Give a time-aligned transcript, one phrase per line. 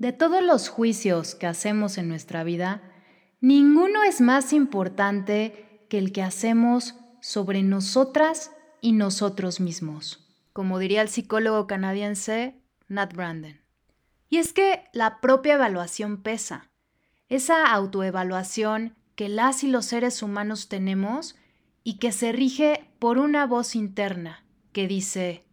[0.00, 2.80] De todos los juicios que hacemos en nuestra vida,
[3.42, 8.50] ninguno es más importante que el que hacemos sobre nosotras
[8.80, 12.54] y nosotros mismos, como diría el psicólogo canadiense
[12.88, 13.60] Nat Branden.
[14.30, 16.70] Y es que la propia evaluación pesa.
[17.28, 21.36] Esa autoevaluación que las y los seres humanos tenemos
[21.84, 25.44] y que se rige por una voz interna que dice,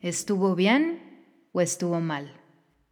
[0.00, 2.41] ¿estuvo bien o estuvo mal?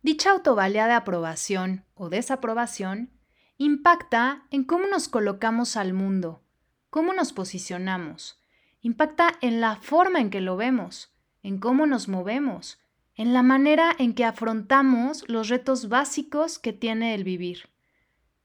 [0.03, 3.11] Dicha autovalía de aprobación o desaprobación
[3.59, 6.43] impacta en cómo nos colocamos al mundo,
[6.89, 8.41] cómo nos posicionamos,
[8.81, 12.79] impacta en la forma en que lo vemos, en cómo nos movemos,
[13.15, 17.69] en la manera en que afrontamos los retos básicos que tiene el vivir,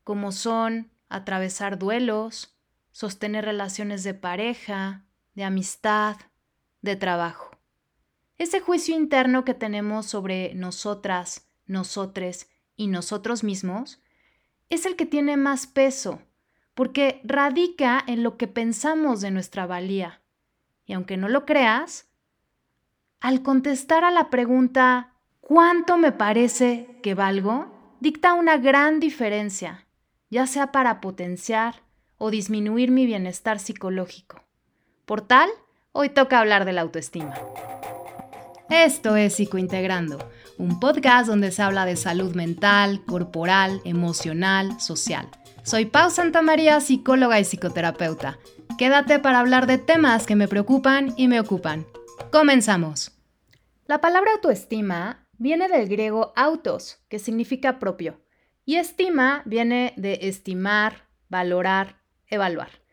[0.03, 2.57] como son atravesar duelos,
[2.91, 6.17] sostener relaciones de pareja, de amistad,
[6.81, 7.54] de trabajo.
[8.37, 14.01] Ese juicio interno que tenemos sobre nosotras, nosotres y nosotros mismos
[14.69, 16.21] es el que tiene más peso,
[16.73, 20.21] porque radica en lo que pensamos de nuestra valía.
[20.85, 22.09] Y aunque no lo creas,
[23.21, 27.73] al contestar a la pregunta ¿cuánto me parece que valgo?
[28.01, 29.87] dicta una gran diferencia,
[30.29, 31.83] ya sea para potenciar
[32.17, 34.43] o disminuir mi bienestar psicológico.
[35.05, 35.49] Por tal,
[35.91, 37.33] hoy toca hablar de la autoestima.
[38.69, 40.17] Esto es Psicointegrando,
[40.57, 45.29] un podcast donde se habla de salud mental, corporal, emocional, social.
[45.61, 48.39] Soy Pau Santamaría, psicóloga y psicoterapeuta.
[48.79, 51.85] Quédate para hablar de temas que me preocupan y me ocupan.
[52.31, 53.11] Comenzamos.
[53.85, 58.19] La palabra autoestima viene del griego autos, que significa propio,
[58.65, 62.84] y estima viene de estimar, valorar, evaluar.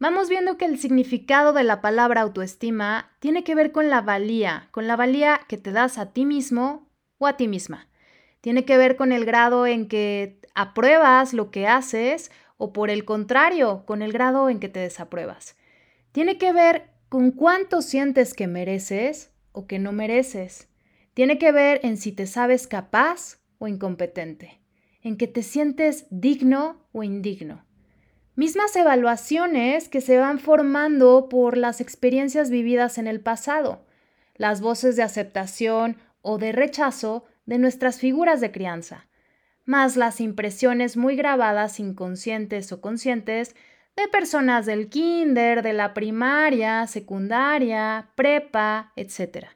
[0.00, 4.68] Vamos viendo que el significado de la palabra autoestima tiene que ver con la valía,
[4.70, 7.88] con la valía que te das a ti mismo o a ti misma.
[8.40, 13.04] Tiene que ver con el grado en que apruebas lo que haces o por el
[13.04, 15.56] contrario, con el grado en que te desapruebas.
[16.12, 20.68] Tiene que ver con cuánto sientes que mereces o que no mereces.
[21.14, 24.60] Tiene que ver en si te sabes capaz o incompetente,
[25.02, 27.67] en que te sientes digno o indigno.
[28.38, 33.84] Mismas evaluaciones que se van formando por las experiencias vividas en el pasado,
[34.36, 39.08] las voces de aceptación o de rechazo de nuestras figuras de crianza,
[39.64, 43.56] más las impresiones muy grabadas inconscientes o conscientes
[43.96, 49.46] de personas del kinder, de la primaria, secundaria, prepa, etc.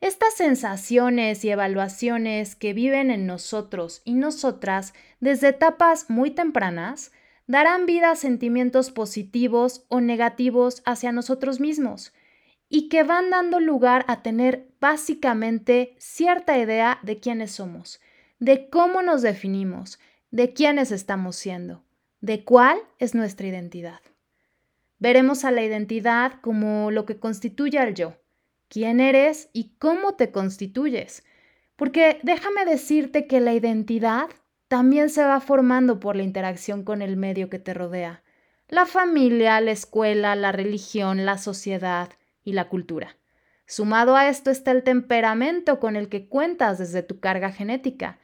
[0.00, 7.10] Estas sensaciones y evaluaciones que viven en nosotros y nosotras desde etapas muy tempranas
[7.46, 12.12] darán vida a sentimientos positivos o negativos hacia nosotros mismos
[12.68, 18.00] y que van dando lugar a tener básicamente cierta idea de quiénes somos,
[18.38, 19.98] de cómo nos definimos,
[20.30, 21.84] de quiénes estamos siendo,
[22.20, 24.00] de cuál es nuestra identidad.
[24.98, 28.16] Veremos a la identidad como lo que constituye al yo,
[28.68, 31.22] quién eres y cómo te constituyes,
[31.76, 34.30] porque déjame decirte que la identidad
[34.74, 38.24] también se va formando por la interacción con el medio que te rodea,
[38.66, 42.10] la familia, la escuela, la religión, la sociedad
[42.42, 43.16] y la cultura.
[43.66, 48.18] Sumado a esto está el temperamento con el que cuentas desde tu carga genética,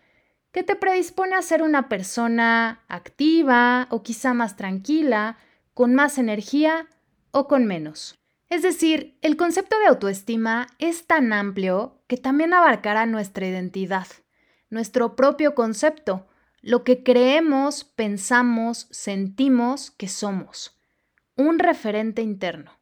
[0.50, 5.38] que te predispone a ser una persona activa o quizá más tranquila,
[5.72, 6.88] con más energía
[7.30, 8.18] o con menos.
[8.48, 14.08] Es decir, el concepto de autoestima es tan amplio que también abarcará nuestra identidad,
[14.68, 16.26] nuestro propio concepto,
[16.62, 20.78] lo que creemos, pensamos, sentimos que somos,
[21.36, 22.78] un referente interno.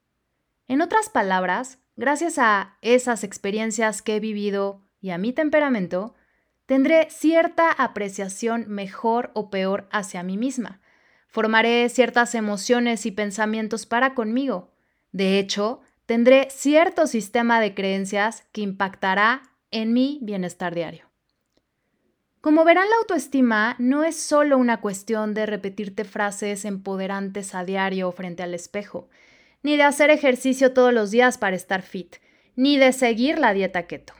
[0.66, 6.14] En otras palabras, gracias a esas experiencias que he vivido y a mi temperamento,
[6.66, 10.80] tendré cierta apreciación mejor o peor hacia mí misma.
[11.28, 14.74] Formaré ciertas emociones y pensamientos para conmigo.
[15.12, 21.07] De hecho, tendré cierto sistema de creencias que impactará en mi bienestar diario.
[22.40, 28.12] Como verán, la autoestima no es solo una cuestión de repetirte frases empoderantes a diario
[28.12, 29.08] frente al espejo,
[29.64, 32.16] ni de hacer ejercicio todos los días para estar fit,
[32.54, 34.14] ni de seguir la dieta keto.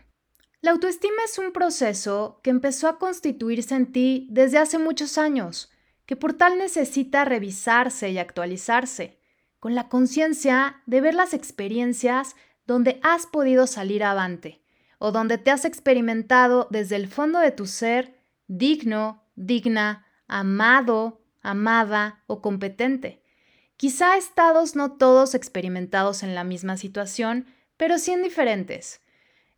[0.60, 5.70] La autoestima es un proceso que empezó a constituirse en ti desde hace muchos años,
[6.04, 9.20] que por tal necesita revisarse y actualizarse,
[9.60, 12.34] con la conciencia de ver las experiencias
[12.66, 14.60] donde has podido salir avante,
[14.98, 22.22] o donde te has experimentado desde el fondo de tu ser digno, digna, amado, amada
[22.26, 23.22] o competente.
[23.76, 27.46] Quizá estados no todos experimentados en la misma situación,
[27.76, 29.00] pero sí en diferentes.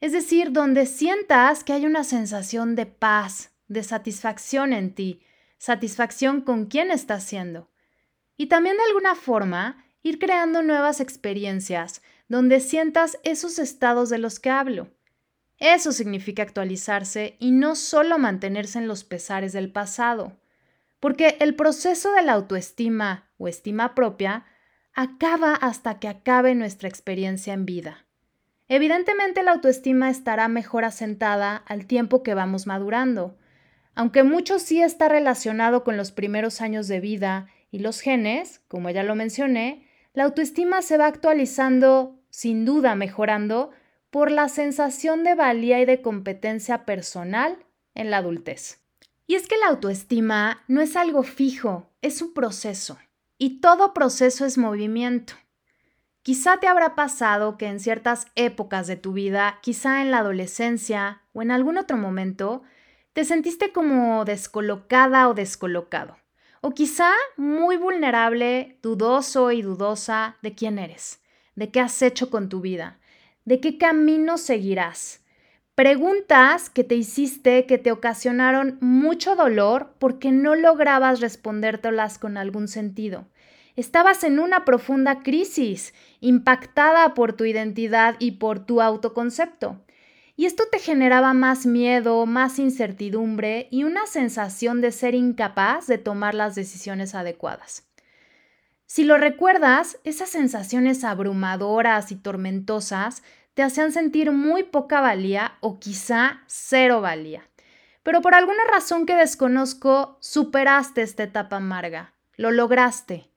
[0.01, 5.23] Es decir, donde sientas que hay una sensación de paz, de satisfacción en ti,
[5.59, 7.71] satisfacción con quién estás siendo.
[8.37, 14.39] Y también de alguna forma ir creando nuevas experiencias donde sientas esos estados de los
[14.39, 14.89] que hablo.
[15.61, 20.41] Eso significa actualizarse y no solo mantenerse en los pesares del pasado,
[21.01, 24.47] porque el proceso de la autoestima o estima propia
[24.95, 28.07] acaba hasta que acabe nuestra experiencia en vida.
[28.69, 33.37] Evidentemente la autoestima estará mejor asentada al tiempo que vamos madurando,
[33.95, 38.89] aunque mucho sí está relacionado con los primeros años de vida y los genes, como
[38.89, 43.73] ya lo mencioné, la autoestima se va actualizando sin duda mejorando
[44.11, 47.65] por la sensación de valía y de competencia personal
[47.95, 48.81] en la adultez.
[49.27, 52.99] Y es que la autoestima no es algo fijo, es un proceso.
[53.39, 55.35] Y todo proceso es movimiento.
[56.23, 61.23] Quizá te habrá pasado que en ciertas épocas de tu vida, quizá en la adolescencia
[61.33, 62.63] o en algún otro momento,
[63.13, 66.17] te sentiste como descolocada o descolocado.
[66.61, 71.21] O quizá muy vulnerable, dudoso y dudosa de quién eres
[71.61, 73.00] de qué has hecho con tu vida,
[73.51, 75.25] de qué camino seguirás.
[75.75, 82.69] Preguntas que te hiciste que te ocasionaron mucho dolor porque no lograbas respondértelas con algún
[82.69, 83.27] sentido.
[83.75, 89.85] Estabas en una profunda crisis, impactada por tu identidad y por tu autoconcepto.
[90.37, 95.99] Y esto te generaba más miedo, más incertidumbre y una sensación de ser incapaz de
[95.99, 97.91] tomar las decisiones adecuadas.
[98.93, 103.23] Si lo recuerdas, esas sensaciones abrumadoras y tormentosas
[103.55, 107.49] te hacían sentir muy poca valía o quizá cero valía.
[108.03, 113.29] Pero por alguna razón que desconozco, superaste esta etapa amarga, lo lograste.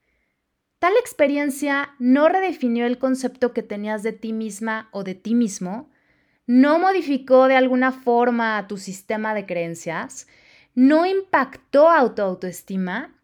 [0.79, 5.89] Tal experiencia no redefinió el concepto que tenías de ti misma o de ti mismo,
[6.45, 10.27] no modificó de alguna forma tu sistema de creencias,
[10.75, 13.15] no impactó a tu autoestima.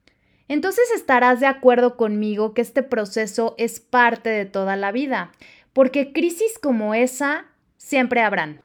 [0.48, 5.32] Entonces estarás de acuerdo conmigo que este proceso es parte de toda la vida,
[5.74, 7.46] porque crisis como esa
[7.78, 8.64] siempre habrán.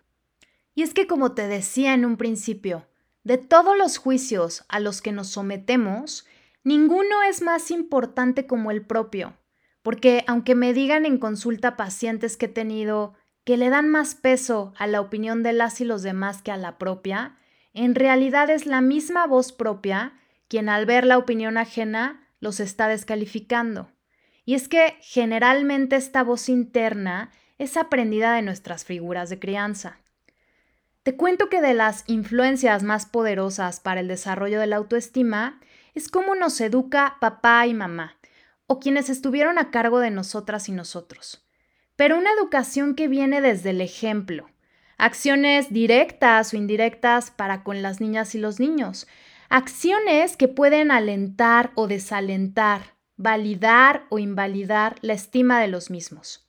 [0.74, 2.86] Y es que como te decía en un principio,
[3.22, 6.26] de todos los juicios a los que nos sometemos,
[6.62, 9.34] ninguno es más importante como el propio,
[9.82, 13.14] porque aunque me digan en consulta pacientes que he tenido
[13.44, 16.56] que le dan más peso a la opinión de las y los demás que a
[16.56, 17.36] la propia,
[17.74, 20.14] en realidad es la misma voz propia
[20.48, 23.90] quien al ver la opinión ajena los está descalificando.
[24.44, 29.98] Y es que generalmente esta voz interna es aprendida de nuestras figuras de crianza.
[31.02, 35.60] Te cuento que de las influencias más poderosas para el desarrollo de la autoestima
[35.94, 38.16] es cómo nos educa papá y mamá,
[38.66, 41.46] o quienes estuvieron a cargo de nosotras y nosotros.
[41.96, 44.48] Pero una educación que viene desde el ejemplo,
[44.96, 49.06] acciones directas o indirectas para con las niñas y los niños,
[49.56, 56.46] Acciones que pueden alentar o desalentar, validar o invalidar la estima de los mismos.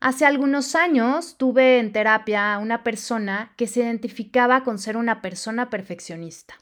[0.00, 5.22] Hace algunos años tuve en terapia a una persona que se identificaba con ser una
[5.22, 6.54] persona perfeccionista.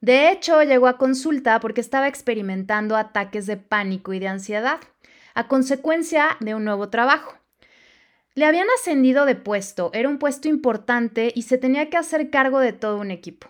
[0.00, 4.80] De hecho, llegó a consulta porque estaba experimentando ataques de pánico y de ansiedad,
[5.34, 7.34] a consecuencia de un nuevo trabajo.
[8.34, 12.58] Le habían ascendido de puesto, era un puesto importante y se tenía que hacer cargo
[12.58, 13.48] de todo un equipo.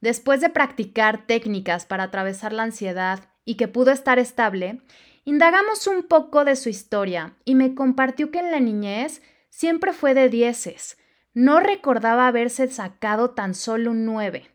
[0.00, 4.80] Después de practicar técnicas para atravesar la ansiedad y que pudo estar estable,
[5.24, 10.14] indagamos un poco de su historia y me compartió que en la niñez siempre fue
[10.14, 10.98] de dieces.
[11.32, 14.50] No recordaba haberse sacado tan solo un nueve.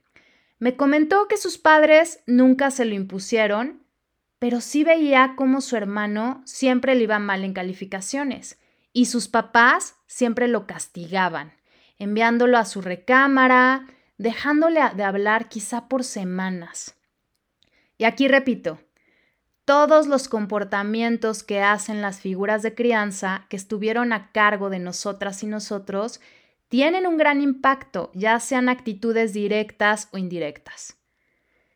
[0.60, 3.84] Me comentó que sus padres nunca se lo impusieron,
[4.40, 8.60] pero sí veía cómo su hermano siempre le iba mal en calificaciones
[8.94, 11.54] y sus papás siempre lo castigaban,
[11.98, 13.86] enviándolo a su recámara,
[14.18, 16.96] dejándole de hablar quizá por semanas.
[18.00, 18.80] Y aquí repito,
[19.66, 25.44] todos los comportamientos que hacen las figuras de crianza que estuvieron a cargo de nosotras
[25.44, 26.22] y nosotros
[26.70, 30.98] tienen un gran impacto, ya sean actitudes directas o indirectas.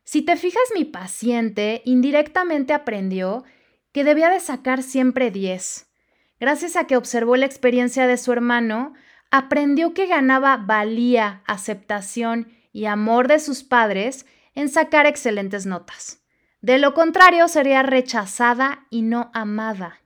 [0.06, 3.44] Si te fijas, mi paciente indirectamente aprendió
[3.92, 5.88] que debía de sacar siempre 10.
[6.40, 8.94] Gracias a que observó la experiencia de su hermano,
[9.30, 16.22] aprendió que ganaba valía, aceptación y amor de sus padres en sacar excelentes notas.
[16.62, 20.00] De lo contrario, sería rechazada y no amada.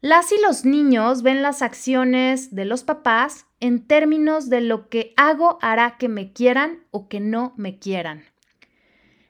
[0.00, 5.14] Las y los niños ven las acciones de los papás en términos de lo que
[5.16, 8.24] hago hará que me quieran o que no me quieran.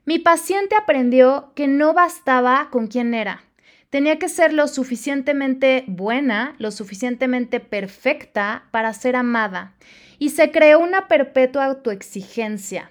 [0.05, 3.45] Mi paciente aprendió que no bastaba con quién era,
[3.93, 9.75] tenía que ser lo suficientemente buena, lo suficientemente perfecta para ser amada.
[10.19, 12.91] Y se creó una perpetua autoexigencia,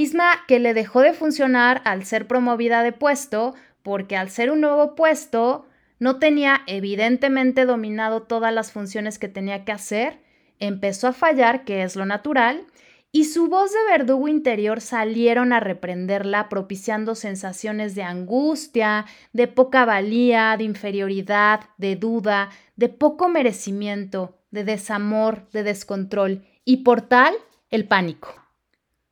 [0.00, 4.62] misma que le dejó de funcionar al ser promovida de puesto, porque al ser un
[4.62, 5.66] nuevo puesto
[5.98, 10.18] no tenía evidentemente dominado todas las funciones que tenía que hacer,
[10.58, 12.64] empezó a fallar, que es lo natural,
[13.12, 19.04] y su voz de verdugo interior salieron a reprenderla, propiciando sensaciones de angustia,
[19.34, 26.78] de poca valía, de inferioridad, de duda, de poco merecimiento, de desamor, de descontrol y
[26.78, 27.34] por tal,
[27.68, 28.40] el pánico.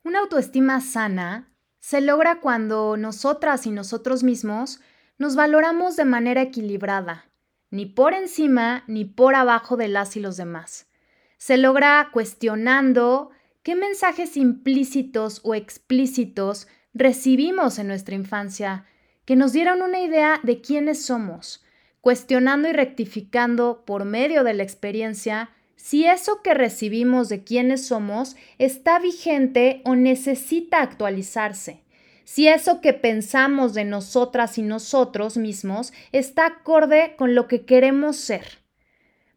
[0.09, 4.81] Una autoestima sana se logra cuando nosotras y nosotros mismos
[5.19, 7.27] nos valoramos de manera equilibrada,
[7.71, 10.87] ni por encima ni por abajo de las y los demás.
[11.37, 18.87] Se logra cuestionando ¿Qué mensajes implícitos o explícitos recibimos en nuestra infancia
[19.27, 21.67] que nos dieron una idea de quiénes somos,
[22.01, 28.35] cuestionando y rectificando por medio de la experiencia si eso que recibimos de quiénes somos
[28.59, 31.85] está vigente o necesita actualizarse?
[32.25, 38.17] Si eso que pensamos de nosotras y nosotros mismos está acorde con lo que queremos
[38.17, 38.59] ser.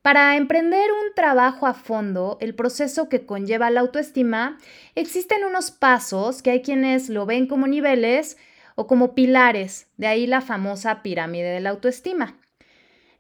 [0.02, 4.58] Para emprender un trabajo a fondo, el proceso que conlleva la autoestima,
[4.96, 8.36] existen unos pasos que hay quienes lo ven como niveles
[8.74, 12.40] o como pilares, de ahí la famosa pirámide de la autoestima.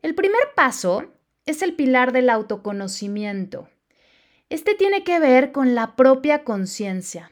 [0.02, 1.14] El primer paso
[1.46, 3.70] es el pilar del autoconocimiento.
[4.50, 7.32] Este tiene que ver con la propia conciencia,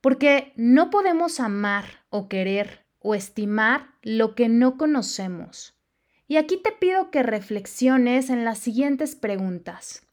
[0.00, 5.74] porque no podemos amar o querer o estimar lo que no conocemos.
[6.28, 10.06] Y aquí te pido que reflexiones en las siguientes preguntas.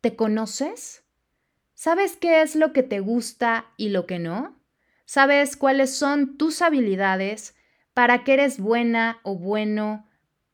[0.00, 1.02] ¿Te conoces?
[1.74, 4.60] ¿Sabes qué es lo que te gusta y lo que no?
[5.06, 7.54] ¿Sabes cuáles son tus habilidades?
[7.94, 10.06] ¿Para qué eres buena o bueno?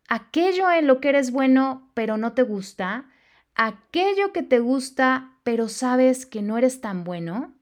[0.09, 3.11] ¿Aquello en lo que eres bueno pero no te gusta?
[3.55, 7.55] ¿Aquello que te gusta pero sabes que no eres tan bueno?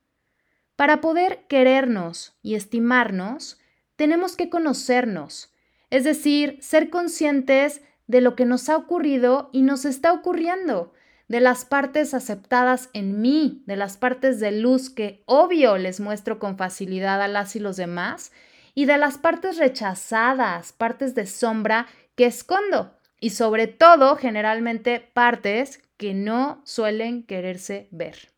[0.77, 3.61] Para poder querernos y estimarnos,
[3.97, 5.55] tenemos que conocernos
[5.95, 10.93] es decir, ser conscientes de lo que nos ha ocurrido y nos está ocurriendo,
[11.29, 16.41] de las partes aceptadas en mí, de las partes de luz que obvio les muestro
[16.41, 18.33] con facilidad a las y los demás,
[18.75, 25.81] y de las partes rechazadas, partes de sombra que escondo, y sobre todo generalmente partes
[25.97, 28.31] que no suelen quererse ver.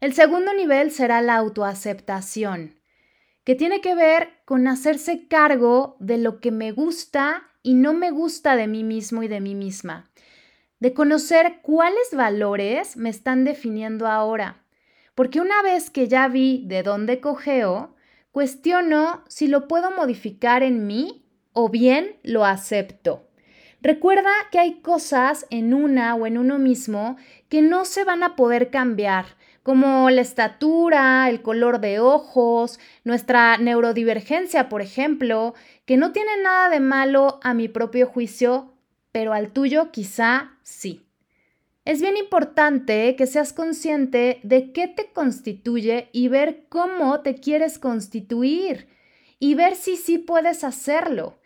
[0.00, 2.78] El segundo nivel será la autoaceptación
[3.48, 8.10] que tiene que ver con hacerse cargo de lo que me gusta y no me
[8.10, 10.10] gusta de mí mismo y de mí misma,
[10.80, 14.62] de conocer cuáles valores me están definiendo ahora,
[15.14, 17.96] porque una vez que ya vi de dónde cogeo,
[18.32, 21.17] cuestiono si lo puedo modificar en mí
[21.60, 23.26] o bien lo acepto.
[23.82, 27.16] Recuerda que hay cosas en una o en uno mismo
[27.48, 29.26] que no se van a poder cambiar,
[29.64, 36.68] como la estatura, el color de ojos, nuestra neurodivergencia, por ejemplo, que no tiene nada
[36.68, 38.72] de malo a mi propio juicio,
[39.10, 41.06] pero al tuyo quizá sí.
[41.84, 47.80] Es bien importante que seas consciente de qué te constituye y ver cómo te quieres
[47.80, 48.86] constituir
[49.40, 51.38] y ver si sí puedes hacerlo.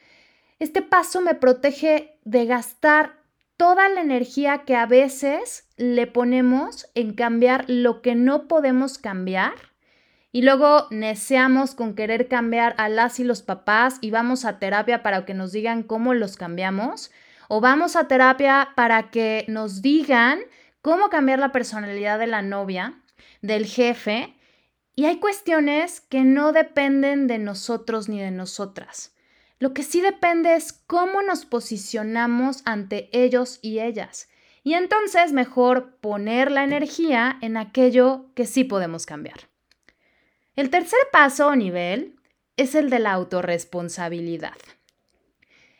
[0.62, 3.16] Este paso me protege de gastar
[3.57, 9.54] toda la energía que a veces le ponemos en cambiar lo que no podemos cambiar
[10.31, 15.02] y luego neceamos con querer cambiar a las y los papás y vamos a terapia
[15.02, 17.11] para que nos digan cómo los cambiamos
[17.49, 20.42] o vamos a terapia para que nos digan
[20.81, 23.02] cómo cambiar la personalidad de la novia,
[23.40, 24.37] del jefe
[24.95, 29.12] y hay cuestiones que no dependen de nosotros ni de nosotras.
[29.62, 34.28] Lo que sí depende es cómo nos posicionamos ante ellos y ellas.
[34.64, 39.49] Y entonces mejor poner la energía en aquello que sí podemos cambiar.
[40.57, 42.16] El tercer paso o nivel
[42.57, 44.57] es el de la autorresponsabilidad.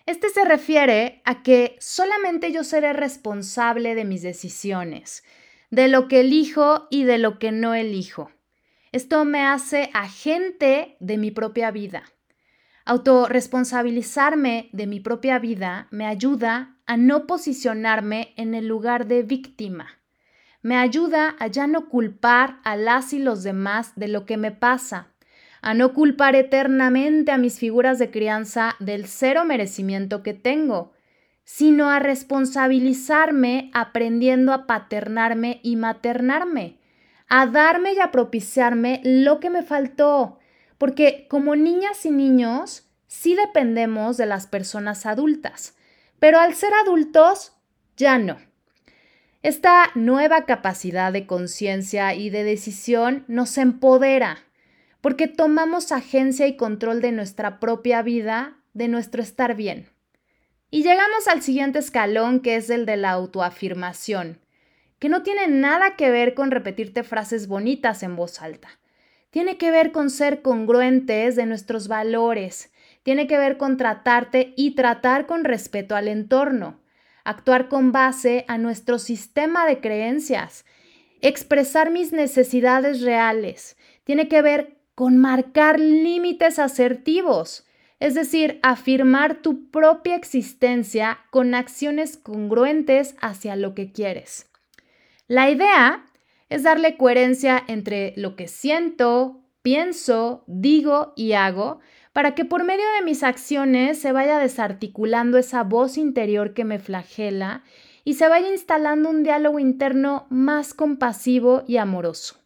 [0.07, 5.25] Este se refiere a que solamente yo seré responsable de mis decisiones,
[5.73, 8.31] de lo que elijo y de lo que no elijo.
[8.93, 12.05] Esto me hace agente de mi propia vida.
[12.85, 20.01] Autoresponsabilizarme de mi propia vida me ayuda a no posicionarme en el lugar de víctima.
[20.63, 24.51] Me ayuda a ya no culpar a las y los demás de lo que me
[24.51, 25.09] pasa,
[25.61, 30.93] a no culpar eternamente a mis figuras de crianza del cero merecimiento que tengo,
[31.45, 36.79] sino a responsabilizarme aprendiendo a paternarme y maternarme,
[37.29, 40.39] a darme y a propiciarme lo que me faltó,
[40.83, 45.77] porque como niñas y niños, sí dependemos de las personas adultas,
[46.19, 47.53] pero al ser adultos,
[47.97, 48.39] ya no.
[49.45, 54.39] Esta nueva capacidad de conciencia y de decisión nos empodera,
[55.01, 59.89] porque tomamos agencia y control de nuestra propia vida, de nuestro estar bien.
[60.69, 64.41] Y llegamos al siguiente escalón, que es el de la autoafirmación,
[64.99, 68.82] que no tiene nada que ver con repetirte frases bonitas en voz alta.
[69.33, 72.71] Tiene que ver con ser congruentes de nuestros valores,
[73.03, 76.83] tiene que ver con tratarte y tratar con respeto al entorno,
[77.25, 80.67] actuar con base a nuestro sistema de creencias,
[81.23, 87.67] expresar mis necesidades reales, tiene que ver con marcar límites asertivos,
[88.01, 94.51] es decir, afirmar tu propia existencia con acciones congruentes hacia lo que quieres.
[95.27, 96.05] La idea
[96.53, 101.81] es darle coherencia entre lo que siento, pienso, digo y hago
[102.13, 106.79] para que por medio de mis acciones se vaya desarticulando esa voz interior que me
[106.79, 107.63] flagela
[108.05, 112.37] y se vaya instalando un diálogo interno más compasivo y amoroso.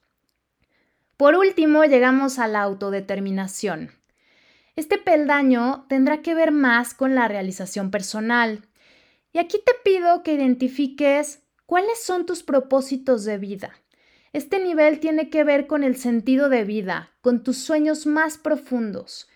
[1.16, 3.90] Por último, llegamos a la autodeterminación.
[4.76, 8.68] Este peldaño tendrá que ver más con la realización personal.
[9.32, 13.72] Y aquí te pido que identifiques cuáles son tus propósitos de vida.
[14.36, 19.30] Este nivel tiene que ver con el sentido de vida, con tus sueños más profundos.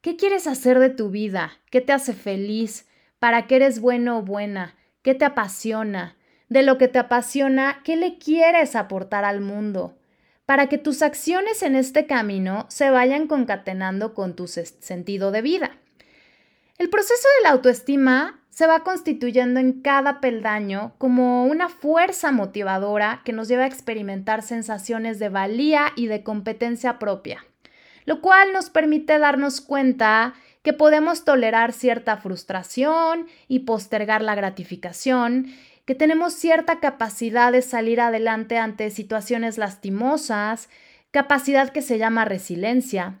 [0.00, 1.54] ¿Qué quieres hacer de tu vida?
[1.72, 2.86] ¿Qué te hace feliz?
[3.18, 4.76] ¿Para qué eres bueno o buena?
[5.02, 6.16] ¿Qué te apasiona?
[6.48, 9.98] De lo que te apasiona, ¿qué le quieres aportar al mundo?
[10.46, 15.78] Para que tus acciones en este camino se vayan concatenando con tu sentido de vida.
[16.78, 23.20] El proceso de la autoestima se va constituyendo en cada peldaño como una fuerza motivadora
[23.24, 27.44] que nos lleva a experimentar sensaciones de valía y de competencia propia
[28.04, 35.46] lo cual nos permite darnos cuenta que podemos tolerar cierta frustración y postergar la gratificación,
[35.84, 40.70] que tenemos cierta capacidad de salir adelante ante situaciones lastimosas,
[41.10, 43.20] capacidad que se llama resiliencia,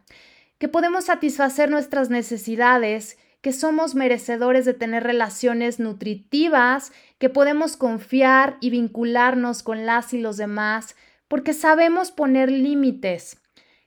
[0.58, 8.56] que podemos satisfacer nuestras necesidades, que somos merecedores de tener relaciones nutritivas, que podemos confiar
[8.62, 10.96] y vincularnos con las y los demás,
[11.28, 13.36] porque sabemos poner límites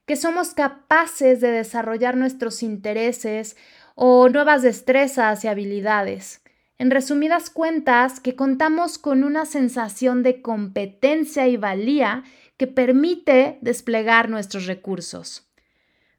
[0.05, 3.57] que somos capaces de desarrollar nuestros intereses
[3.95, 6.43] o nuevas destrezas y habilidades.
[6.77, 12.23] En resumidas cuentas, que contamos con una sensación de competencia y valía
[12.57, 15.51] que permite desplegar nuestros recursos.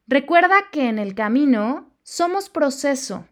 [0.09, 3.27] Recuerda que en el camino somos proceso,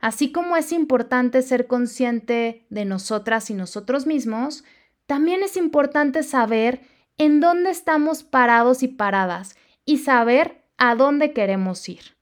[0.00, 4.64] así como es importante ser consciente de nosotras y nosotros mismos,
[5.06, 6.80] también es importante saber
[7.18, 12.16] en dónde estamos parados y paradas y saber a dónde queremos ir.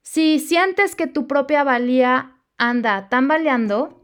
[0.00, 4.00] Si sientes que tu propia valía anda tambaleando,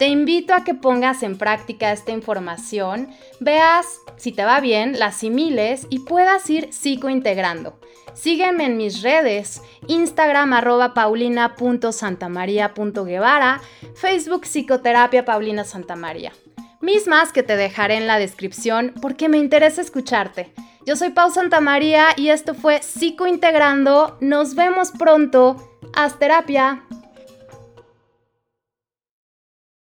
[0.00, 5.06] te invito a que pongas en práctica esta información, veas si te va bien, la
[5.06, 7.78] asimiles y puedas ir psicointegrando.
[8.18, 13.60] Sígueme en mis redes, Instagram arroba paulina.santamaria.guevara,
[13.94, 16.32] Facebook Psicoterapia Paulina Santamaría.
[16.80, 20.52] Mismas que te dejaré en la descripción porque me interesa escucharte.
[20.84, 24.16] Yo soy Pau Santamaría y esto fue Psicointegrando.
[24.20, 25.78] Nos vemos pronto.
[25.94, 26.82] Haz terapia.